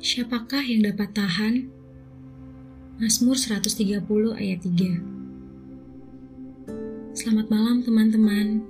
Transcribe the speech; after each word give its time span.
Siapakah 0.00 0.64
yang 0.64 0.88
dapat 0.88 1.12
tahan? 1.12 1.68
Mazmur 3.04 3.36
130 3.36 4.00
ayat 4.32 4.64
3 4.64 4.96
Selamat 7.12 7.52
malam 7.52 7.84
teman-teman. 7.84 8.64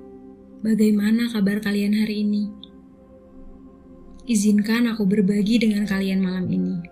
Bagaimana 0.66 1.30
kabar 1.30 1.62
kalian 1.62 1.94
hari 1.94 2.26
ini? 2.26 2.50
Izinkan 4.26 4.90
aku 4.90 5.06
berbagi 5.06 5.62
dengan 5.62 5.86
kalian 5.86 6.18
malam 6.18 6.50
ini. 6.50 6.82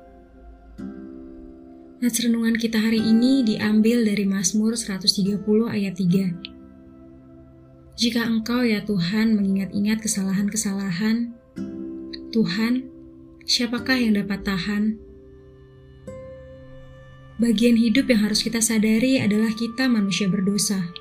Nats 1.99 2.23
renungan 2.23 2.63
kita 2.63 2.79
hari 2.79 3.03
ini 3.03 3.43
diambil 3.43 4.07
dari 4.07 4.23
Mazmur 4.23 4.79
130 4.79 5.35
ayat 5.67 5.99
3. 5.99 7.99
Jika 7.99 8.23
engkau 8.23 8.63
ya 8.63 8.87
Tuhan 8.87 9.35
mengingat-ingat 9.35 9.99
kesalahan-kesalahan, 9.99 11.35
Tuhan, 12.31 12.98
siapakah 13.49 13.97
yang 13.97 14.21
dapat 14.21 14.45
tahan? 14.45 15.01
Bagian 17.41 17.81
hidup 17.81 18.13
yang 18.13 18.29
harus 18.29 18.45
kita 18.45 18.61
sadari 18.61 19.25
adalah 19.25 19.49
kita 19.57 19.89
manusia 19.89 20.29
berdosa. 20.29 20.93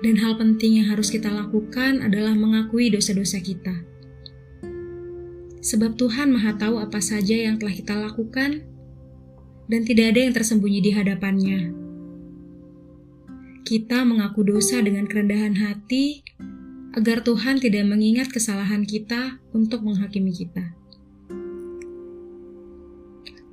Dan 0.00 0.16
hal 0.16 0.40
penting 0.40 0.80
yang 0.80 0.88
harus 0.88 1.12
kita 1.12 1.28
lakukan 1.28 2.00
adalah 2.00 2.32
mengakui 2.32 2.88
dosa-dosa 2.88 3.36
kita. 3.44 3.84
Sebab 5.60 6.00
Tuhan 6.00 6.32
Maha 6.32 6.56
Tahu 6.56 6.80
apa 6.80 7.04
saja 7.04 7.36
yang 7.36 7.60
telah 7.60 7.76
kita 7.76 7.96
lakukan 8.00 8.64
dan 9.68 9.80
tidak 9.84 10.16
ada 10.16 10.20
yang 10.24 10.32
tersembunyi 10.32 10.80
di 10.88 10.90
hadapannya. 10.92 11.60
Kita 13.64 14.08
mengaku 14.08 14.44
dosa 14.44 14.80
dengan 14.80 15.04
kerendahan 15.08 15.56
hati 15.56 16.20
agar 16.96 17.24
Tuhan 17.24 17.60
tidak 17.60 17.84
mengingat 17.88 18.28
kesalahan 18.32 18.84
kita 18.88 19.40
untuk 19.56 19.84
menghakimi 19.84 20.32
kita. 20.32 20.83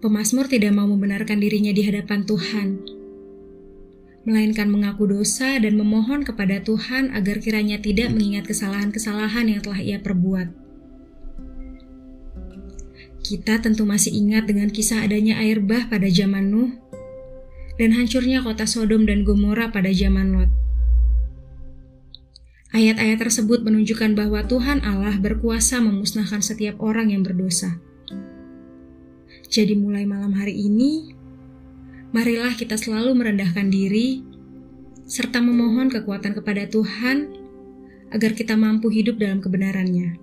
Pemasmur 0.01 0.49
tidak 0.49 0.73
mau 0.73 0.89
membenarkan 0.89 1.37
dirinya 1.37 1.69
di 1.69 1.85
hadapan 1.85 2.25
Tuhan, 2.25 2.81
melainkan 4.25 4.65
mengaku 4.65 5.05
dosa 5.05 5.61
dan 5.61 5.77
memohon 5.77 6.25
kepada 6.25 6.57
Tuhan 6.65 7.13
agar 7.13 7.37
kiranya 7.37 7.77
tidak 7.77 8.09
mengingat 8.09 8.49
kesalahan-kesalahan 8.49 9.45
yang 9.53 9.61
telah 9.61 9.77
ia 9.77 10.01
perbuat. 10.01 10.49
Kita 13.21 13.61
tentu 13.61 13.85
masih 13.85 14.09
ingat 14.17 14.49
dengan 14.49 14.73
kisah 14.73 15.05
adanya 15.05 15.37
air 15.37 15.61
bah 15.61 15.85
pada 15.85 16.09
zaman 16.09 16.49
Nuh 16.49 16.73
dan 17.77 17.93
hancurnya 17.93 18.41
kota 18.41 18.65
Sodom 18.65 19.05
dan 19.05 19.21
Gomora 19.21 19.69
pada 19.69 19.93
zaman 19.93 20.33
Lot. 20.33 20.49
Ayat-ayat 22.73 23.21
tersebut 23.21 23.61
menunjukkan 23.61 24.17
bahwa 24.17 24.49
Tuhan 24.49 24.81
Allah 24.81 25.21
berkuasa 25.21 25.77
memusnahkan 25.77 26.41
setiap 26.41 26.81
orang 26.81 27.13
yang 27.13 27.21
berdosa. 27.21 27.77
Jadi 29.51 29.75
mulai 29.75 30.07
malam 30.07 30.31
hari 30.31 30.55
ini, 30.55 31.11
marilah 32.15 32.55
kita 32.55 32.79
selalu 32.79 33.19
merendahkan 33.19 33.67
diri 33.67 34.23
serta 35.03 35.43
memohon 35.43 35.91
kekuatan 35.91 36.31
kepada 36.39 36.71
Tuhan 36.71 37.35
agar 38.15 38.31
kita 38.31 38.55
mampu 38.55 38.87
hidup 38.87 39.19
dalam 39.19 39.43
kebenarannya. 39.43 40.15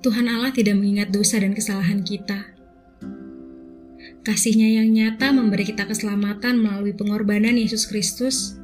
Tuhan 0.00 0.24
Allah 0.24 0.56
tidak 0.56 0.80
mengingat 0.80 1.12
dosa 1.12 1.36
dan 1.36 1.52
kesalahan 1.52 2.00
kita. 2.00 2.48
Kasihnya 4.24 4.80
yang 4.80 4.88
nyata 4.88 5.28
memberi 5.28 5.68
kita 5.68 5.84
keselamatan 5.84 6.56
melalui 6.56 6.96
pengorbanan 6.96 7.60
Yesus 7.60 7.84
Kristus, 7.92 8.56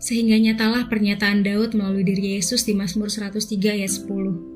sehingga 0.00 0.40
nyatalah 0.40 0.88
pernyataan 0.88 1.44
Daud 1.44 1.76
melalui 1.76 2.00
diri 2.00 2.40
Yesus 2.40 2.64
di 2.64 2.72
Mazmur 2.72 3.12
103 3.12 3.76
ayat 3.76 3.92
10 3.92 4.55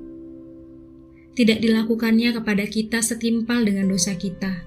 tidak 1.41 1.65
dilakukannya 1.65 2.37
kepada 2.37 2.69
kita 2.69 3.01
setimpal 3.01 3.65
dengan 3.65 3.89
dosa 3.89 4.13
kita, 4.13 4.61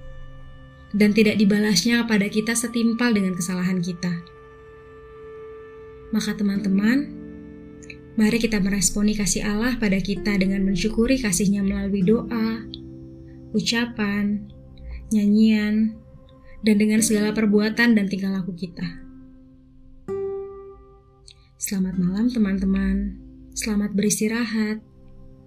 dan 0.90 1.14
tidak 1.14 1.38
dibalasnya 1.38 2.02
kepada 2.02 2.26
kita 2.26 2.58
setimpal 2.58 3.14
dengan 3.14 3.38
kesalahan 3.38 3.78
kita. 3.78 4.10
Maka 6.10 6.34
teman-teman, 6.34 7.14
mari 8.18 8.42
kita 8.42 8.58
meresponi 8.58 9.14
kasih 9.14 9.46
Allah 9.46 9.78
pada 9.78 10.02
kita 10.02 10.34
dengan 10.34 10.66
mensyukuri 10.66 11.22
kasihnya 11.22 11.62
melalui 11.62 12.02
doa, 12.02 12.66
ucapan, 13.54 14.50
nyanyian, 15.14 15.94
dan 16.66 16.74
dengan 16.74 16.98
segala 17.06 17.30
perbuatan 17.30 17.94
dan 17.94 18.10
tingkah 18.10 18.34
laku 18.34 18.50
kita. 18.50 18.98
Selamat 21.54 22.02
malam 22.02 22.34
teman-teman, 22.34 23.14
selamat 23.54 23.94
beristirahat. 23.94 24.93